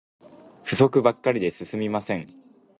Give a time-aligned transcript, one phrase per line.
[0.63, 2.27] 不足ばっかりで進みません